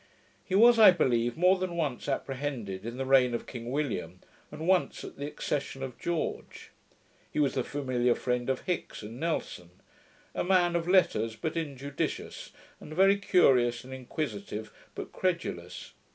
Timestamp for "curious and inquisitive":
13.17-14.73